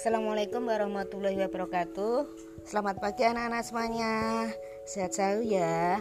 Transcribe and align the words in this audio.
Assalamualaikum 0.00 0.64
warahmatullahi 0.64 1.44
wabarakatuh. 1.44 2.24
Selamat 2.64 3.04
pagi 3.04 3.20
anak-anak 3.20 3.68
semuanya. 3.68 4.48
Sehat 4.88 5.12
selalu 5.12 5.60
ya. 5.60 6.00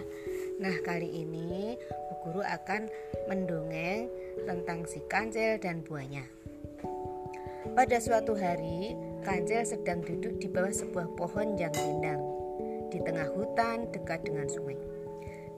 Nah 0.56 0.72
kali 0.88 1.28
ini 1.28 1.76
Bu 2.08 2.14
Guru 2.24 2.40
akan 2.40 2.88
mendongeng 3.27 4.08
tentang 4.48 4.88
si 4.88 5.04
kancil 5.12 5.59
dan 5.59 5.84
buahnya. 5.84 6.23
Pada 7.76 8.00
suatu 8.00 8.40
hari 8.40 8.96
Kancil 9.27 9.68
sedang 9.68 10.00
duduk 10.00 10.40
di 10.40 10.48
bawah 10.48 10.72
sebuah 10.72 11.20
pohon 11.20 11.59
yang 11.59 11.76
rindang 11.76 12.23
Di 12.95 13.04
tengah 13.04 13.27
hutan 13.36 13.91
dekat 13.91 14.23
dengan 14.23 14.48
sungai. 14.48 14.80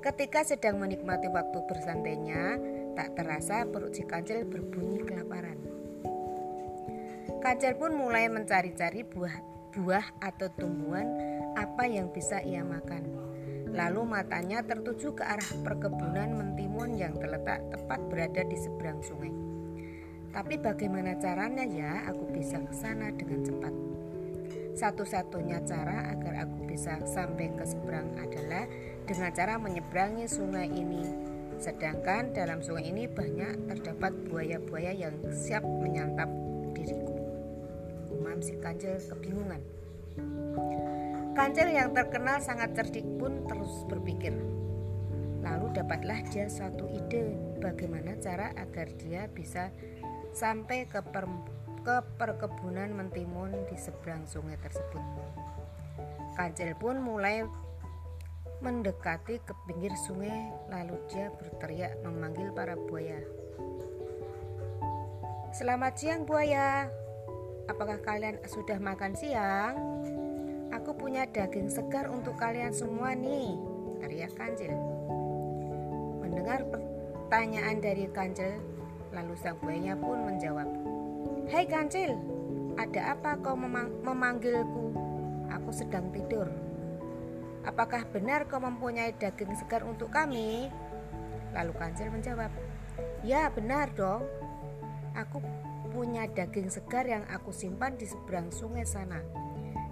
Ketika 0.02 0.42
sedang 0.42 0.82
menikmati 0.82 1.30
waktu 1.30 1.62
bersantainya 1.70 2.58
Tak 2.98 3.14
terasa 3.14 3.70
perut 3.70 3.94
si 3.94 4.02
kancil 4.02 4.50
berbunyi 4.50 5.06
kelaparan. 5.06 5.81
Kancil 7.42 7.74
pun 7.74 7.98
mulai 7.98 8.30
mencari-cari 8.30 9.02
buah 9.02 9.34
buah 9.74 10.06
atau 10.22 10.46
tumbuhan 10.54 11.10
apa 11.58 11.90
yang 11.90 12.14
bisa 12.14 12.38
ia 12.46 12.62
makan. 12.62 13.02
Lalu 13.74 14.04
matanya 14.06 14.62
tertuju 14.62 15.18
ke 15.18 15.24
arah 15.26 15.50
perkebunan 15.66 16.38
mentimun 16.38 16.94
yang 16.94 17.18
terletak 17.18 17.66
tepat 17.74 18.00
berada 18.14 18.46
di 18.46 18.58
seberang 18.60 19.02
sungai. 19.02 19.34
Tapi 20.32 20.62
bagaimana 20.62 21.18
caranya 21.18 21.66
ya 21.66 22.06
aku 22.08 22.30
bisa 22.30 22.62
ke 22.62 22.74
sana 22.78 23.10
dengan 23.10 23.42
cepat? 23.42 23.74
Satu-satunya 24.78 25.66
cara 25.68 26.14
agar 26.14 26.48
aku 26.48 26.70
bisa 26.70 27.02
sampai 27.04 27.52
ke 27.58 27.66
seberang 27.68 28.16
adalah 28.22 28.70
dengan 29.04 29.32
cara 29.36 29.60
menyeberangi 29.60 30.30
sungai 30.30 30.72
ini 30.72 31.32
Sedangkan 31.62 32.34
dalam 32.34 32.66
sungai 32.66 32.90
ini 32.90 33.06
banyak 33.06 33.70
terdapat 33.70 34.18
buaya-buaya 34.26 34.98
yang 34.98 35.14
siap 35.30 35.62
menyantap. 35.62 36.41
Umam 38.32 38.48
si 38.48 38.56
kancil 38.64 38.96
kebingungan. 38.96 39.60
Kancil 41.36 41.68
yang 41.68 41.92
terkenal 41.92 42.40
sangat 42.40 42.72
cerdik 42.80 43.04
pun 43.20 43.44
terus 43.44 43.84
berpikir. 43.92 44.32
Lalu 45.44 45.76
dapatlah 45.76 46.24
dia 46.32 46.48
suatu 46.48 46.88
ide 46.88 47.36
bagaimana 47.60 48.16
cara 48.24 48.56
agar 48.56 48.88
dia 48.96 49.28
bisa 49.28 49.76
sampai 50.32 50.88
ke, 50.88 51.04
per, 51.12 51.28
ke 51.84 52.00
perkebunan 52.16 52.96
mentimun 52.96 53.52
di 53.68 53.76
seberang 53.76 54.24
sungai 54.24 54.56
tersebut. 54.64 55.04
Kancil 56.40 56.72
pun 56.80 57.04
mulai 57.04 57.44
mendekati 58.64 59.44
ke 59.44 59.52
pinggir 59.68 59.92
sungai 60.08 60.56
lalu 60.72 60.96
dia 61.12 61.36
berteriak 61.36 62.00
memanggil 62.00 62.48
para 62.56 62.80
buaya. 62.80 63.20
Selamat 65.52 66.00
siang 66.00 66.24
buaya. 66.24 66.88
Apakah 67.70 68.02
kalian 68.02 68.42
sudah 68.48 68.82
makan 68.82 69.14
siang? 69.14 69.76
Aku 70.72 70.96
punya 70.96 71.28
daging 71.28 71.68
segar 71.68 72.08
untuk 72.10 72.40
kalian 72.40 72.72
semua 72.72 73.14
nih, 73.14 73.60
teriak 74.02 74.34
Kancil. 74.34 74.72
Mendengar 76.24 76.66
pertanyaan 76.72 77.78
dari 77.84 78.08
Kancil, 78.10 78.58
lalu 79.12 79.36
sang 79.38 79.60
pun 79.62 80.18
menjawab, 80.26 80.70
Hei 81.52 81.68
Kancil, 81.68 82.16
ada 82.80 83.14
apa 83.14 83.36
kau 83.44 83.60
memang 83.60 83.92
memanggilku? 84.02 84.96
Aku 85.52 85.70
sedang 85.76 86.08
tidur. 86.16 86.48
Apakah 87.62 88.08
benar 88.10 88.50
kau 88.50 88.58
mempunyai 88.58 89.14
daging 89.14 89.54
segar 89.54 89.86
untuk 89.86 90.10
kami? 90.10 90.72
Lalu 91.52 91.72
kancil 91.76 92.10
menjawab, 92.10 92.50
Ya 93.22 93.54
benar 93.54 93.94
dong. 93.94 94.26
Aku 95.16 95.44
punya 95.92 96.24
daging 96.32 96.72
segar 96.72 97.04
yang 97.04 97.28
aku 97.28 97.52
simpan 97.52 98.00
di 98.00 98.08
seberang 98.08 98.48
sungai 98.52 98.88
sana. 98.88 99.20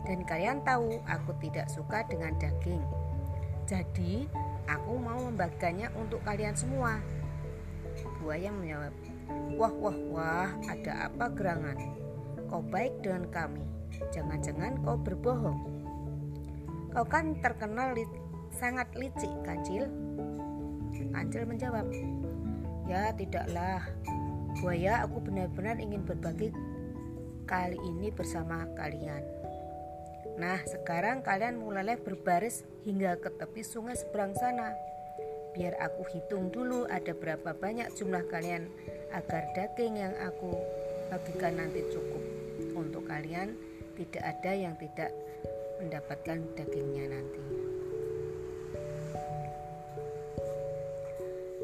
Dan 0.07 0.24
kalian 0.24 0.63
tahu 0.63 1.03
aku 1.06 1.35
tidak 1.44 1.68
suka 1.68 2.07
dengan 2.07 2.34
daging. 2.40 2.81
Jadi 3.68 4.25
aku 4.66 4.97
mau 4.97 5.19
membagikannya 5.29 5.91
untuk 6.00 6.24
kalian 6.25 6.56
semua. 6.56 6.97
Buaya 8.24 8.50
menjawab, 8.50 8.94
Wah 9.59 9.74
wah 9.75 9.97
wah 10.09 10.50
ada 10.66 11.12
apa 11.12 11.29
gerangan? 11.35 11.78
Kau 12.50 12.63
baik 12.66 13.06
dengan 13.06 13.29
kami. 13.29 13.62
Jangan-jangan 14.09 14.81
kau 14.81 14.97
berbohong. 14.97 15.59
Kau 16.90 17.06
kan 17.06 17.38
terkenal 17.44 17.94
li 17.94 18.08
sangat 18.58 18.90
licik, 18.97 19.29
Kancil. 19.46 19.85
Kancil 21.13 21.46
menjawab, 21.46 21.85
Ya 22.90 23.13
tidaklah, 23.13 23.85
buaya 24.58 25.06
aku 25.06 25.22
benar-benar 25.22 25.78
ingin 25.78 26.02
berbagi 26.02 26.50
kali 27.46 27.78
ini 27.78 28.10
bersama 28.10 28.66
kalian. 28.74 29.22
Nah 30.42 30.58
sekarang 30.66 31.22
kalian 31.22 31.62
mulailah 31.62 32.02
berbaris 32.02 32.66
hingga 32.88 33.20
ke 33.22 33.30
tepi 33.38 33.62
sungai 33.62 33.94
seberang 33.94 34.34
sana. 34.34 34.74
Biar 35.54 35.78
aku 35.82 36.06
hitung 36.14 36.54
dulu 36.54 36.86
ada 36.90 37.14
berapa 37.14 37.58
banyak 37.58 37.94
jumlah 37.98 38.26
kalian 38.30 38.70
agar 39.14 39.50
daging 39.58 39.98
yang 39.98 40.14
aku 40.22 40.54
bagikan 41.09 41.58
nanti 41.58 41.82
cukup 41.90 42.22
untuk 42.78 43.09
kalian 43.09 43.58
tidak 43.98 44.24
ada 44.24 44.52
yang 44.54 44.78
tidak 44.78 45.12
mendapatkan 45.82 46.40
dagingnya 46.56 47.06
nanti. 47.18 47.42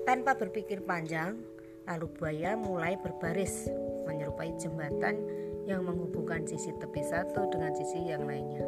Tanpa 0.05 0.37
berpikir 0.37 0.85
panjang, 0.85 1.39
lalu 1.85 2.09
buaya 2.17 2.57
mulai 2.57 2.97
berbaris 2.97 3.69
menyerupai 4.09 4.53
jembatan 4.57 5.21
yang 5.65 5.85
menghubungkan 5.85 6.45
sisi 6.45 6.73
tepi 6.77 7.01
satu 7.05 7.49
dengan 7.49 7.73
sisi 7.73 8.09
yang 8.09 8.25
lainnya. 8.25 8.65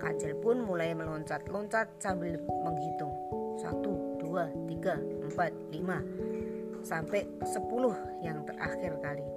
Kancil 0.00 0.36
pun 0.40 0.60
mulai 0.64 0.92
meloncat-loncat 0.92 1.96
sambil 2.00 2.36
menghitung. 2.40 3.12
Satu, 3.56 4.20
dua, 4.20 4.52
tiga, 4.68 5.00
empat, 5.00 5.52
lima, 5.72 6.04
sampai 6.84 7.24
sepuluh 7.48 7.96
yang 8.20 8.44
terakhir 8.44 9.00
kali. 9.00 9.28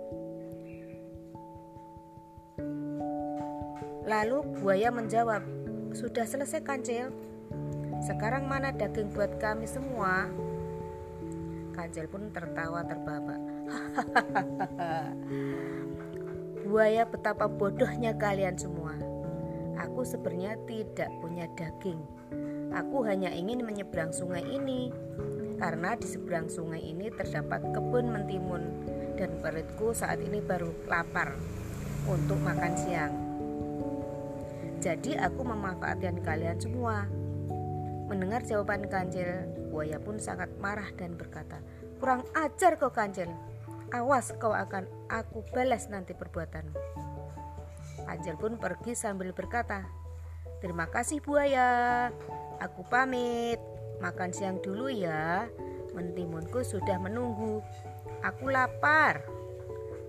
Lalu 4.08 4.40
buaya 4.60 4.92
menjawab, 4.92 5.44
"Sudah 5.96 6.24
selesai 6.24 6.64
kancil. 6.64 7.12
Sekarang 8.04 8.48
mana 8.48 8.72
daging 8.72 9.12
buat 9.12 9.36
kami 9.40 9.68
semua?" 9.68 10.32
Kancil 11.78 12.10
pun 12.10 12.34
tertawa 12.34 12.82
terbahak. 12.82 13.38
buaya 16.68 17.08
betapa 17.08 17.48
bodohnya 17.48 18.12
kalian 18.20 18.60
semua. 18.60 18.94
Aku 19.80 20.04
sebenarnya 20.04 20.60
tidak 20.68 21.08
punya 21.24 21.48
daging. 21.56 22.04
Aku 22.76 23.08
hanya 23.08 23.32
ingin 23.32 23.64
menyeberang 23.64 24.12
sungai 24.12 24.44
ini 24.44 24.92
karena 25.58 25.96
di 25.96 26.06
seberang 26.06 26.52
sungai 26.52 26.84
ini 26.84 27.08
terdapat 27.10 27.64
kebun 27.72 28.12
mentimun 28.12 28.64
dan 29.16 29.40
perutku 29.40 29.96
saat 29.96 30.20
ini 30.20 30.44
baru 30.44 30.70
lapar 30.86 31.40
untuk 32.06 32.38
makan 32.44 32.74
siang. 32.76 33.14
Jadi 34.84 35.18
aku 35.18 35.42
memanfaatkan 35.42 36.22
kalian 36.22 36.60
semua. 36.60 37.08
Mendengar 38.18 38.42
jawaban 38.50 38.90
Kancil, 38.90 39.46
buaya 39.70 40.02
pun 40.02 40.18
sangat 40.18 40.50
marah 40.58 40.90
dan 40.98 41.14
berkata, 41.14 41.62
Kurang 42.02 42.26
ajar 42.34 42.74
kau 42.82 42.90
Kancil, 42.90 43.30
awas 43.94 44.34
kau 44.42 44.58
akan 44.58 44.90
aku 45.06 45.46
balas 45.54 45.86
nanti 45.86 46.18
perbuatanmu. 46.18 46.82
Kancil 48.10 48.34
pun 48.42 48.58
pergi 48.58 48.98
sambil 48.98 49.38
berkata, 49.38 49.86
Terima 50.58 50.90
kasih 50.90 51.22
buaya, 51.22 52.10
aku 52.58 52.82
pamit, 52.90 53.62
makan 54.02 54.34
siang 54.34 54.58
dulu 54.66 54.90
ya, 54.90 55.46
mentimunku 55.94 56.66
sudah 56.66 56.98
menunggu, 56.98 57.62
aku 58.26 58.50
lapar. 58.50 59.22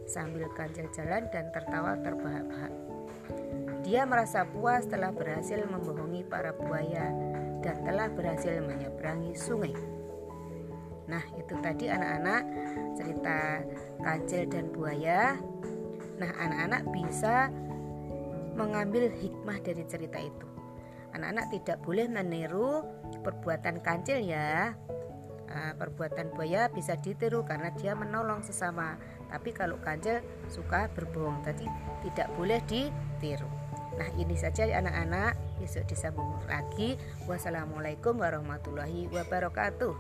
Sambil 0.09 0.49
Kancil 0.57 0.89
jalan 0.97 1.29
dan 1.29 1.53
tertawa 1.53 1.93
terbahak-bahak. 2.01 2.88
Dia 3.89 4.05
merasa 4.05 4.45
puas 4.45 4.85
telah 4.85 5.17
berhasil 5.17 5.65
membohongi 5.65 6.21
para 6.29 6.53
buaya 6.53 7.09
dan 7.65 7.81
telah 7.89 8.13
berhasil 8.13 8.61
menyeberangi 8.61 9.33
sungai. 9.33 9.73
Nah, 11.09 11.25
itu 11.41 11.57
tadi 11.65 11.89
anak-anak 11.89 12.43
cerita 13.01 13.65
kancil 14.05 14.45
dan 14.45 14.69
buaya. 14.77 15.41
Nah, 16.21 16.31
anak-anak 16.37 16.85
bisa 16.93 17.49
mengambil 18.61 19.09
hikmah 19.09 19.57
dari 19.65 19.81
cerita 19.89 20.21
itu. 20.21 20.49
Anak-anak 21.17 21.49
tidak 21.57 21.81
boleh 21.81 22.13
meniru 22.13 22.85
perbuatan 23.25 23.81
kancil 23.81 24.21
ya. 24.21 24.77
Nah, 25.49 25.73
perbuatan 25.81 26.37
buaya 26.37 26.69
bisa 26.69 26.93
ditiru 27.01 27.41
karena 27.41 27.73
dia 27.73 27.97
menolong 27.97 28.45
sesama. 28.45 29.01
Tapi 29.33 29.57
kalau 29.57 29.81
kancil 29.81 30.21
suka 30.53 30.93
berbohong, 30.93 31.41
tadi 31.41 31.65
tidak 32.05 32.29
boleh 32.37 32.61
ditiru. 32.69 33.68
Nah 33.99 34.09
ini 34.15 34.39
saja 34.39 34.63
anak-anak. 34.65 35.59
Besok 35.59 35.91
disambung 35.91 36.31
lagi. 36.47 36.95
Wassalamualaikum 37.27 38.15
warahmatullahi 38.23 39.11
wabarakatuh 39.11 39.93